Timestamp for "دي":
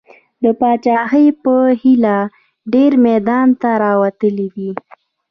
4.55-4.71